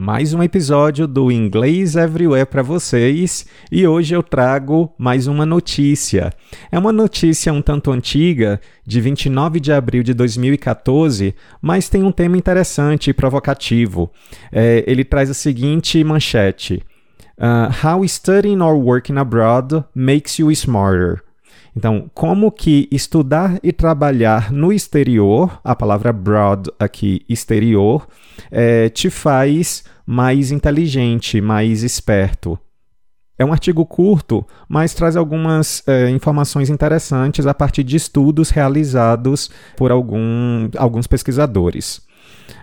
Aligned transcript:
Mais 0.00 0.32
um 0.32 0.42
episódio 0.42 1.06
do 1.06 1.30
Inglês 1.30 1.94
Everywhere 1.94 2.46
para 2.46 2.62
vocês 2.62 3.44
e 3.70 3.86
hoje 3.86 4.14
eu 4.14 4.22
trago 4.22 4.90
mais 4.96 5.26
uma 5.26 5.44
notícia. 5.44 6.32
É 6.72 6.78
uma 6.78 6.90
notícia 6.90 7.52
um 7.52 7.60
tanto 7.60 7.92
antiga, 7.92 8.58
de 8.86 8.98
29 8.98 9.60
de 9.60 9.70
abril 9.70 10.02
de 10.02 10.14
2014, 10.14 11.34
mas 11.60 11.90
tem 11.90 12.02
um 12.02 12.10
tema 12.10 12.38
interessante 12.38 13.10
e 13.10 13.12
provocativo. 13.12 14.10
É, 14.50 14.82
ele 14.86 15.04
traz 15.04 15.28
a 15.28 15.34
seguinte 15.34 16.02
manchete: 16.02 16.82
uh, 17.36 17.86
How 17.86 18.02
studying 18.08 18.62
or 18.62 18.74
working 18.74 19.18
abroad 19.18 19.84
makes 19.94 20.38
you 20.38 20.50
smarter. 20.50 21.22
Então, 21.80 22.10
como 22.12 22.52
que 22.52 22.86
estudar 22.92 23.58
e 23.62 23.72
trabalhar 23.72 24.52
no 24.52 24.70
exterior, 24.70 25.58
a 25.64 25.74
palavra 25.74 26.12
broad 26.12 26.70
aqui, 26.78 27.24
exterior, 27.26 28.06
é, 28.50 28.90
te 28.90 29.08
faz 29.08 29.82
mais 30.04 30.52
inteligente, 30.52 31.40
mais 31.40 31.82
esperto. 31.82 32.58
É 33.38 33.46
um 33.46 33.50
artigo 33.50 33.86
curto, 33.86 34.46
mas 34.68 34.92
traz 34.92 35.16
algumas 35.16 35.82
é, 35.88 36.10
informações 36.10 36.68
interessantes 36.68 37.46
a 37.46 37.54
partir 37.54 37.82
de 37.82 37.96
estudos 37.96 38.50
realizados 38.50 39.50
por 39.74 39.90
algum, 39.90 40.68
alguns 40.76 41.06
pesquisadores. 41.06 42.02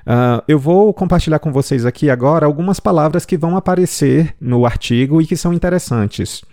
Uh, 0.06 0.44
eu 0.48 0.60
vou 0.60 0.94
compartilhar 0.94 1.40
com 1.40 1.52
vocês 1.52 1.88
aqui 1.88 2.12
agora 2.12 2.46
algumas 2.46 2.80
palavras 2.80 3.26
que 3.26 3.36
vão 3.36 3.58
aparecer 3.58 4.36
no 4.40 4.64
artigo 4.64 5.20
e 5.20 5.26
que 5.26 5.36
são 5.36 5.52
interessantes. 5.54 6.44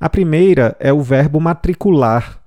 A 0.00 0.08
primeira 0.08 0.76
é 0.78 0.92
o 0.92 1.00
verbo 1.00 1.40
matricular, 1.40 2.40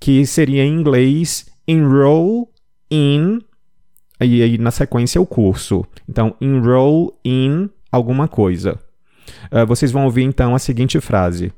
que 0.00 0.26
seria 0.26 0.64
em 0.64 0.72
inglês 0.72 1.46
enroll 1.66 2.50
in, 2.90 3.40
e 4.20 4.42
aí 4.42 4.58
na 4.58 4.70
sequência 4.70 5.20
o 5.20 5.26
curso. 5.26 5.84
Então, 6.08 6.34
enroll 6.40 7.18
in 7.24 7.70
alguma 7.90 8.28
coisa. 8.28 8.78
Uh, 9.50 9.66
vocês 9.66 9.92
vão 9.92 10.04
ouvir 10.04 10.22
então 10.22 10.54
a 10.54 10.58
seguinte 10.58 11.00
frase: 11.00 11.52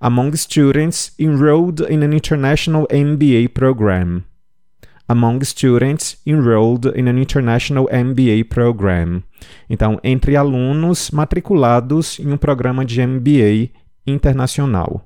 Among 0.00 0.36
students 0.36 1.12
enrolled 1.18 1.82
in 1.90 2.02
an 2.04 2.14
international 2.14 2.86
MBA 2.92 3.48
program. 3.52 4.22
Among 5.08 5.42
students 5.42 6.20
enrolled 6.26 6.86
in 6.94 7.08
an 7.08 7.18
international 7.18 7.88
MBA 7.90 8.44
program. 8.50 9.22
Então, 9.68 9.98
entre 10.04 10.36
alunos 10.36 11.10
matriculados 11.10 12.18
em 12.20 12.30
um 12.30 12.36
programa 12.36 12.84
de 12.84 13.04
MBA 13.04 13.70
internacional. 14.10 15.04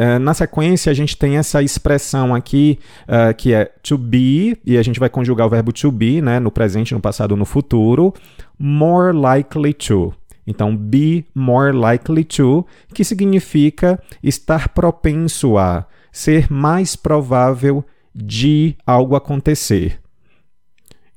Uh, 0.00 0.18
na 0.20 0.32
sequência, 0.32 0.92
a 0.92 0.94
gente 0.94 1.16
tem 1.16 1.36
essa 1.36 1.60
expressão 1.60 2.32
aqui 2.32 2.78
uh, 3.08 3.34
que 3.34 3.52
é 3.52 3.64
to 3.82 3.98
be, 3.98 4.56
e 4.64 4.78
a 4.78 4.82
gente 4.82 5.00
vai 5.00 5.08
conjugar 5.08 5.46
o 5.46 5.50
verbo 5.50 5.72
to 5.72 5.90
be, 5.90 6.22
né, 6.22 6.38
no 6.38 6.52
presente, 6.52 6.94
no 6.94 7.00
passado, 7.00 7.36
no 7.36 7.44
futuro, 7.44 8.14
more 8.56 9.12
likely 9.12 9.74
to. 9.74 10.14
Então, 10.46 10.74
be 10.74 11.26
more 11.34 11.72
likely 11.72 12.24
to, 12.24 12.64
que 12.94 13.04
significa 13.04 14.00
estar 14.22 14.68
propenso 14.68 15.58
a, 15.58 15.84
ser 16.12 16.50
mais 16.50 16.96
provável 16.96 17.84
de 18.14 18.76
algo 18.86 19.14
acontecer. 19.14 20.00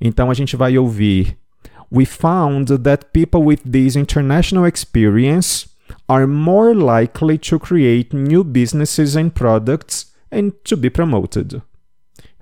Então, 0.00 0.30
a 0.30 0.34
gente 0.34 0.56
vai 0.56 0.76
ouvir: 0.76 1.38
We 1.90 2.04
found 2.04 2.78
that 2.78 3.06
people 3.12 3.42
with 3.42 3.60
this 3.70 3.96
international 3.96 4.66
experience 4.66 5.71
are 6.08 6.26
more 6.26 6.74
likely 6.74 7.38
to 7.38 7.58
create 7.58 8.16
new 8.16 8.44
businesses 8.44 9.16
and 9.16 9.30
products 9.30 10.12
and 10.30 10.52
to 10.64 10.76
be 10.76 10.90
promoted. 10.90 11.62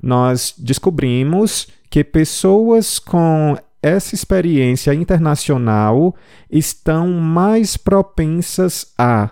Nós 0.03 0.55
descobrimos 0.57 1.69
que 1.91 2.03
pessoas 2.05 2.99
com 2.99 3.57
essa 3.83 4.15
experiência 4.15 4.95
internacional 4.95 6.15
estão 6.51 7.09
mais 7.09 7.77
propensas 7.77 8.93
a, 8.97 9.31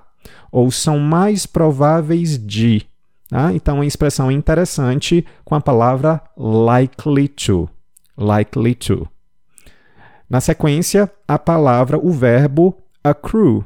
ou 0.51 0.71
são 0.71 0.99
mais 0.99 1.47
prováveis 1.47 2.39
de. 2.39 2.87
Tá? 3.29 3.53
Então, 3.53 3.77
uma 3.77 3.87
expressão 3.87 4.31
interessante 4.31 5.25
com 5.45 5.55
a 5.55 5.61
palavra 5.61 6.23
likely 6.37 7.29
to. 7.29 7.69
Likely 8.17 8.75
to. 8.75 9.07
Na 10.29 10.41
sequência, 10.41 11.11
a 11.27 11.39
palavra, 11.39 11.99
o 11.99 12.11
verbo 12.11 12.77
accrue 13.03 13.65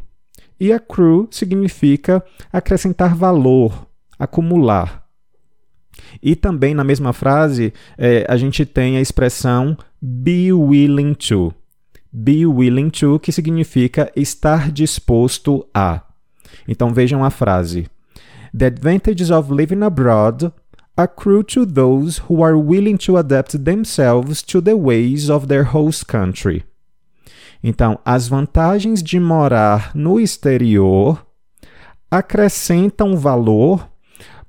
e 0.63 0.73
accrue 0.73 1.27
significa 1.33 2.25
acrescentar 2.53 3.17
valor, 3.17 3.85
acumular. 4.17 5.03
E 6.23 6.37
também 6.37 6.73
na 6.73 6.85
mesma 6.85 7.13
frase, 7.13 7.73
é, 7.99 8.25
a 8.29 8.37
gente 8.37 8.65
tem 8.65 8.97
a 8.97 9.01
expressão 9.01 9.77
be 10.01 10.53
willing 10.53 11.15
to. 11.15 11.53
Be 12.13 12.47
willing 12.47 12.91
to, 12.91 13.19
que 13.19 13.33
significa 13.33 14.13
estar 14.15 14.71
disposto 14.71 15.67
a. 15.75 16.03
Então 16.69 16.95
vejam 16.95 17.25
a 17.25 17.31
frase. 17.31 17.89
The 18.57 18.67
advantages 18.67 19.33
of 19.33 19.53
living 19.53 19.83
abroad 19.83 20.53
accrue 20.97 21.43
to 21.43 21.67
those 21.67 22.23
who 22.29 22.45
are 22.45 22.57
willing 22.57 22.99
to 22.99 23.17
adapt 23.17 23.65
themselves 23.65 24.43
to 24.43 24.61
the 24.61 24.75
ways 24.75 25.29
of 25.29 25.49
their 25.49 25.65
host 25.65 26.07
country. 26.07 26.63
Então, 27.63 27.99
as 28.05 28.27
vantagens 28.27 29.03
de 29.03 29.21
morar 29.21 29.93
no 29.95 30.19
exterior 30.19 31.25
acrescentam 32.11 33.17
valor 33.17 33.89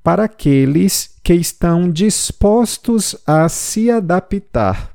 para 0.03 0.25
aqueles 0.25 1.15
que 1.23 1.33
estão 1.33 1.89
dispostos 1.89 3.15
a 3.25 3.47
se 3.47 3.89
adaptar. 3.89 4.91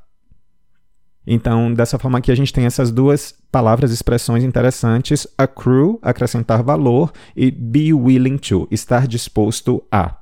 Então, 1.26 1.72
dessa 1.72 1.98
forma 1.98 2.18
aqui, 2.18 2.32
a 2.32 2.34
gente 2.34 2.52
tem 2.52 2.64
essas 2.64 2.90
duas 2.90 3.34
palavras, 3.52 3.90
expressões 3.90 4.42
interessantes: 4.42 5.26
accrue, 5.36 5.98
acrescentar 6.02 6.62
valor, 6.62 7.12
e 7.36 7.50
be 7.50 7.92
willing 7.92 8.38
to, 8.38 8.66
estar 8.70 9.06
disposto 9.06 9.82
a. 9.92 10.16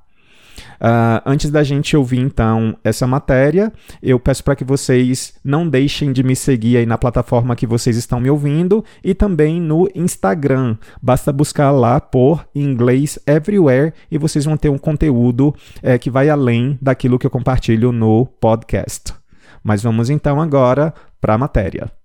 Uh, 0.81 1.23
antes 1.25 1.51
da 1.51 1.63
gente 1.63 1.97
ouvir 1.97 2.21
então 2.21 2.77
essa 2.83 3.07
matéria, 3.07 3.73
eu 4.03 4.19
peço 4.19 4.45
para 4.45 4.57
que 4.57 4.65
vocês 4.65 5.35
não 5.45 5.69
deixem 5.69 6.13
de 6.13 6.23
me 6.23 6.37
seguir 6.37 6.77
aí 6.77 6.87
na 6.87 6.99
plataforma 6.99 7.57
que 7.57 7.67
vocês 7.67 7.97
estão 7.97 8.21
me 8.21 8.31
ouvindo 8.31 8.85
e 9.03 9.15
também 9.15 9.61
no 9.61 9.89
Instagram. 9.95 10.77
Basta 11.01 11.33
buscar 11.33 11.71
lá 11.71 12.01
por 12.01 12.47
Inglês 12.55 13.19
Everywhere 13.27 13.93
e 14.11 14.19
vocês 14.19 14.45
vão 14.45 14.57
ter 14.57 14.69
um 14.69 14.79
conteúdo 14.79 15.55
é, 15.83 15.99
que 15.99 16.11
vai 16.11 16.29
além 16.29 16.79
daquilo 16.81 17.19
que 17.19 17.27
eu 17.27 17.31
compartilho 17.31 17.93
no 17.93 18.27
podcast. 18.41 19.15
Mas 19.63 19.83
vamos 19.83 20.11
então 20.11 20.41
agora 20.41 20.95
para 21.21 21.35
a 21.35 21.39
matéria. 21.39 21.96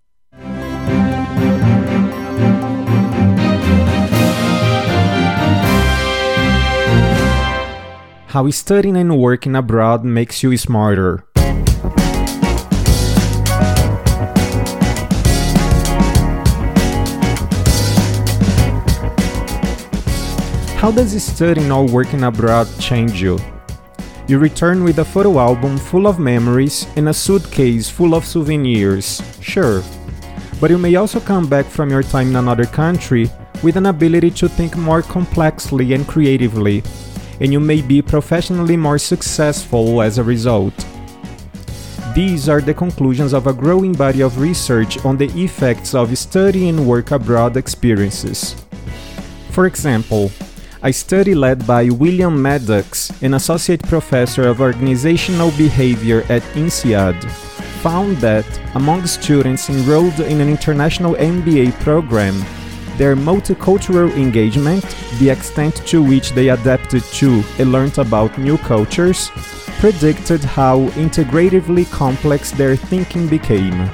How 8.31 8.49
studying 8.49 8.95
and 8.95 9.19
working 9.19 9.57
abroad 9.57 10.05
makes 10.05 10.41
you 10.41 10.55
smarter. 10.55 11.25
How 20.79 20.91
does 20.95 21.11
studying 21.21 21.73
or 21.73 21.85
working 21.85 22.23
abroad 22.23 22.69
change 22.79 23.21
you? 23.21 23.37
You 24.29 24.39
return 24.39 24.85
with 24.85 24.99
a 24.99 25.03
photo 25.03 25.37
album 25.37 25.77
full 25.77 26.07
of 26.07 26.17
memories 26.17 26.87
and 26.95 27.09
a 27.09 27.13
suitcase 27.13 27.89
full 27.89 28.15
of 28.15 28.25
souvenirs, 28.25 29.21
sure. 29.41 29.83
But 30.61 30.69
you 30.69 30.77
may 30.77 30.95
also 30.95 31.19
come 31.19 31.49
back 31.49 31.65
from 31.65 31.89
your 31.89 32.03
time 32.03 32.29
in 32.29 32.37
another 32.37 32.65
country 32.65 33.29
with 33.61 33.75
an 33.75 33.87
ability 33.87 34.31
to 34.31 34.47
think 34.47 34.77
more 34.77 35.01
complexly 35.01 35.91
and 35.91 36.07
creatively 36.07 36.81
and 37.41 37.51
you 37.51 37.59
may 37.59 37.81
be 37.81 38.01
professionally 38.01 38.77
more 38.77 38.99
successful 38.99 40.01
as 40.01 40.19
a 40.19 40.23
result. 40.23 40.73
These 42.13 42.47
are 42.47 42.61
the 42.61 42.73
conclusions 42.73 43.33
of 43.33 43.47
a 43.47 43.53
growing 43.53 43.93
body 43.93 44.21
of 44.21 44.39
research 44.39 45.03
on 45.03 45.17
the 45.17 45.31
effects 45.33 45.95
of 45.95 46.15
study 46.17 46.69
and 46.69 46.87
work 46.87 47.09
abroad 47.11 47.57
experiences. 47.57 48.55
For 49.49 49.65
example, 49.65 50.31
a 50.83 50.91
study 50.91 51.33
led 51.33 51.65
by 51.65 51.89
William 51.89 52.37
Maddux, 52.37 53.09
an 53.21 53.33
associate 53.33 53.81
professor 53.83 54.47
of 54.47 54.61
organizational 54.61 55.51
behavior 55.51 56.23
at 56.29 56.43
INSEAD, 56.55 57.23
found 57.81 58.17
that 58.17 58.45
among 58.75 59.07
students 59.07 59.69
enrolled 59.69 60.19
in 60.19 60.41
an 60.41 60.49
international 60.49 61.15
MBA 61.15 61.71
program, 61.81 62.35
their 63.01 63.15
multicultural 63.15 64.15
engagement, 64.15 64.85
the 65.17 65.27
extent 65.27 65.75
to 65.87 66.03
which 66.03 66.33
they 66.33 66.49
adapted 66.49 67.01
to 67.05 67.41
and 67.57 67.71
learned 67.71 67.97
about 67.97 68.37
new 68.37 68.59
cultures, 68.59 69.31
predicted 69.79 70.43
how 70.43 70.81
integratively 70.89 71.89
complex 71.89 72.51
their 72.51 72.75
thinking 72.75 73.27
became. 73.27 73.89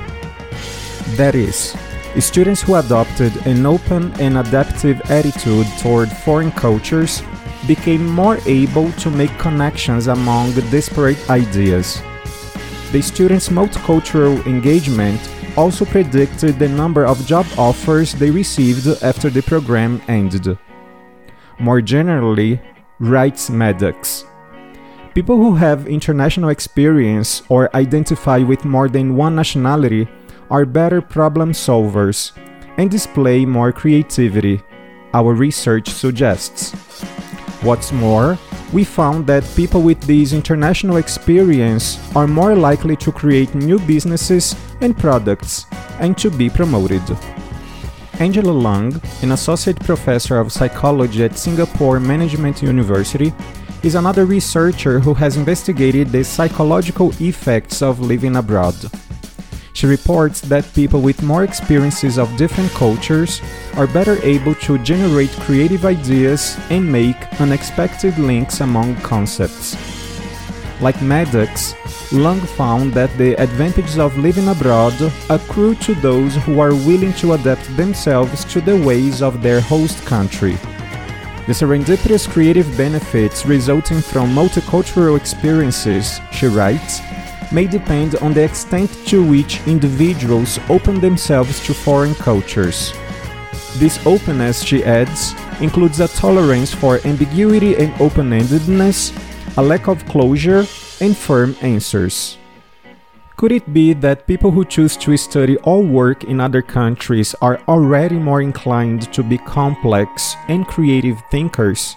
That 1.16 1.36
is, 1.36 1.74
students 2.20 2.62
who 2.62 2.76
adopted 2.76 3.34
an 3.48 3.66
open 3.66 4.12
and 4.20 4.40
adaptive 4.40 5.00
attitude 5.10 5.68
toward 5.80 6.12
foreign 6.12 6.52
cultures 6.52 7.24
became 7.66 8.06
more 8.06 8.40
able 8.46 8.92
to 9.04 9.10
make 9.10 9.32
connections 9.40 10.08
among 10.08 10.52
disparate 10.70 11.30
ideas. 11.30 12.02
The 12.92 13.02
students' 13.02 13.50
multicultural 13.50 14.46
engagement 14.46 15.20
also 15.58 15.84
predicted 15.84 16.58
the 16.58 16.70
number 16.70 17.06
of 17.06 17.26
job 17.26 17.46
offers 17.58 18.14
they 18.14 18.32
received 18.32 18.88
after 19.04 19.30
the 19.30 19.42
program 19.42 20.02
ended. 20.08 20.58
More 21.60 21.82
generally, 21.82 22.62
writes 23.00 23.50
Maddux. 23.50 24.24
People 25.14 25.36
who 25.36 25.56
have 25.56 25.88
international 25.88 26.50
experience 26.50 27.44
or 27.50 27.76
identify 27.76 28.38
with 28.38 28.64
more 28.64 28.88
than 28.88 29.16
one 29.16 29.36
nationality 29.36 30.08
are 30.50 30.66
better 30.66 31.02
problem 31.02 31.52
solvers 31.52 32.32
and 32.78 32.90
display 32.90 33.46
more 33.46 33.72
creativity, 33.72 34.62
our 35.14 35.34
research 35.34 35.90
suggests. 35.90 36.72
What's 37.64 37.92
more, 37.92 38.38
we 38.74 38.84
found 38.84 39.26
that 39.28 39.44
people 39.56 39.82
with 39.82 40.00
this 40.02 40.34
international 40.34 40.98
experience 40.98 42.00
are 42.16 42.28
more 42.28 42.56
likely 42.56 42.96
to 42.98 43.12
create 43.12 43.56
new 43.56 43.80
businesses 43.80 44.56
and 44.82 44.98
products 44.98 45.66
and 46.00 46.18
to 46.18 46.30
be 46.30 46.50
promoted. 46.50 47.02
Angela 48.20 48.52
Leung, 48.52 49.02
an 49.24 49.32
associate 49.32 49.80
professor 49.80 50.40
of 50.40 50.52
psychology 50.52 51.24
at 51.24 51.38
Singapore 51.38 52.00
Management 52.00 52.62
University, 52.62 53.32
is 53.84 53.96
another 53.96 54.26
researcher 54.26 55.00
who 55.00 55.14
has 55.14 55.38
investigated 55.38 56.10
the 56.10 56.24
psychological 56.24 57.12
effects 57.20 57.82
of 57.82 58.00
living 58.00 58.36
abroad. 58.36 58.76
She 59.78 59.86
reports 59.86 60.42
that 60.50 60.74
people 60.74 61.02
with 61.02 61.22
more 61.22 61.44
experiences 61.44 62.18
of 62.18 62.36
different 62.36 62.72
cultures 62.72 63.44
are 63.76 63.86
better 63.86 64.18
able 64.24 64.56
to 64.66 64.80
generate 64.80 65.30
creative 65.46 65.86
ideas 65.86 66.58
and 66.72 66.92
make 66.92 67.16
unexpected 67.40 68.18
links 68.18 68.62
among 68.62 68.96
concepts. 69.02 69.76
Like 70.82 70.96
Maddux, 70.96 71.76
Leung 72.10 72.42
found 72.58 72.92
that 72.94 73.16
the 73.20 73.40
advantages 73.40 74.00
of 74.00 74.18
living 74.18 74.48
abroad 74.48 74.98
accrue 75.30 75.76
to 75.86 75.94
those 76.02 76.34
who 76.38 76.60
are 76.60 76.74
willing 76.74 77.14
to 77.22 77.34
adapt 77.34 77.70
themselves 77.78 78.46
to 78.46 78.62
the 78.62 78.82
ways 78.82 79.22
of 79.22 79.44
their 79.44 79.62
host 79.62 80.04
country. 80.08 80.54
The 81.46 81.54
serendipitous 81.54 82.28
creative 82.28 82.66
benefits 82.76 83.46
resulting 83.46 84.02
from 84.02 84.34
multicultural 84.34 85.16
experiences, 85.16 86.20
she 86.32 86.48
writes, 86.48 87.00
may 87.52 87.68
depend 87.68 88.16
on 88.18 88.34
the 88.34 88.44
extent 88.44 88.90
to 89.08 89.24
which 89.24 89.66
individuals 89.68 90.60
open 90.70 91.00
themselves 91.00 91.66
to 91.66 91.74
foreign 91.74 92.16
cultures. 92.16 92.94
This 93.78 94.00
openness, 94.06 94.64
she 94.64 94.84
adds, 94.84 95.34
includes 95.62 96.00
a 96.00 96.08
tolerance 96.08 96.74
for 96.74 97.00
ambiguity 97.06 97.76
and 97.76 97.94
open 98.02 98.32
endedness, 98.32 99.14
a 99.58 99.62
lack 99.62 99.88
of 99.88 100.06
closure, 100.06 100.66
and 101.00 101.16
firm 101.16 101.56
answers. 101.62 102.38
Could 103.38 103.52
it 103.52 103.72
be 103.72 103.94
that 103.94 104.26
people 104.26 104.50
who 104.50 104.66
choose 104.66 104.98
to 104.98 105.16
study 105.16 105.58
or 105.58 105.84
work 105.84 106.24
in 106.24 106.42
other 106.42 106.64
countries 106.64 107.36
are 107.40 107.62
already 107.68 108.18
more 108.18 108.42
inclined 108.42 109.14
to 109.14 109.22
be 109.22 109.38
complex 109.38 110.36
and 110.48 110.66
creative 110.66 111.22
thinkers? 111.30 111.96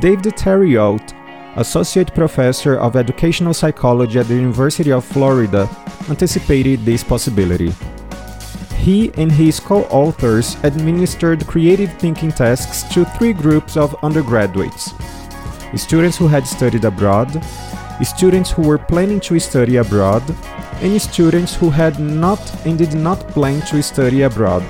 David 0.00 0.36
Therriault 0.36 1.14
associate 1.56 2.14
professor 2.14 2.76
of 2.78 2.96
educational 2.96 3.54
psychology 3.54 4.18
at 4.18 4.26
the 4.26 4.34
University 4.34 4.92
of 4.92 5.04
Florida, 5.04 5.68
anticipated 6.08 6.84
this 6.84 7.04
possibility. 7.04 7.72
He 8.76 9.12
and 9.16 9.32
his 9.32 9.60
co 9.60 9.84
authors 9.84 10.56
administered 10.62 11.46
creative 11.46 11.92
thinking 11.94 12.30
tasks 12.30 12.82
to 12.94 13.04
three 13.16 13.32
groups 13.32 13.76
of 13.76 13.96
undergraduates 14.02 14.92
students 15.76 16.16
who 16.16 16.28
had 16.28 16.46
studied 16.46 16.84
abroad, 16.84 17.44
students 18.02 18.50
who 18.50 18.62
were 18.62 18.78
planning 18.78 19.20
to 19.20 19.38
study 19.38 19.76
abroad, 19.76 20.22
and 20.82 21.00
students 21.00 21.54
who 21.54 21.70
had 21.70 21.98
not 21.98 22.40
and 22.66 22.78
did 22.78 22.94
not 22.94 23.26
plan 23.28 23.60
to 23.66 23.82
study 23.82 24.22
abroad. 24.22 24.62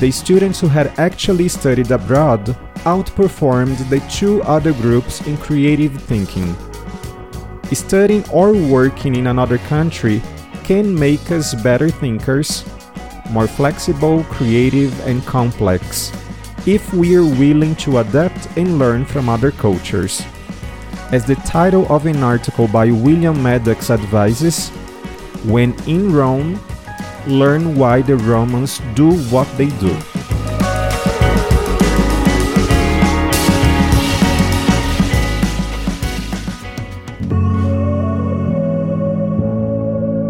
The 0.00 0.10
students 0.10 0.60
who 0.60 0.68
had 0.68 0.92
actually 0.98 1.48
studied 1.48 1.90
abroad 1.90 2.56
outperformed 2.86 3.76
the 3.90 3.98
two 4.08 4.40
other 4.44 4.72
groups 4.72 5.20
in 5.26 5.36
creative 5.36 5.92
thinking. 6.02 6.54
Studying 7.72 8.24
or 8.30 8.54
working 8.54 9.16
in 9.16 9.26
another 9.26 9.58
country 9.66 10.22
can 10.62 10.94
make 10.94 11.32
us 11.32 11.52
better 11.52 11.90
thinkers, 11.90 12.64
more 13.30 13.48
flexible, 13.48 14.22
creative, 14.30 14.94
and 15.00 15.24
complex, 15.26 16.12
if 16.64 16.94
we 16.94 17.16
are 17.16 17.26
willing 17.26 17.74
to 17.76 17.98
adapt 17.98 18.46
and 18.56 18.78
learn 18.78 19.04
from 19.04 19.28
other 19.28 19.50
cultures. 19.50 20.22
As 21.10 21.26
the 21.26 21.36
title 21.42 21.90
of 21.92 22.06
an 22.06 22.22
article 22.22 22.68
by 22.68 22.90
William 22.90 23.36
Maddux 23.38 23.90
advises, 23.90 24.70
when 25.42 25.74
in 25.88 26.12
Rome, 26.12 26.58
learn 27.26 27.74
why 27.76 28.02
the 28.02 28.16
Romans 28.16 28.80
do 28.94 29.10
what 29.30 29.46
they 29.58 29.70
do. 29.82 29.96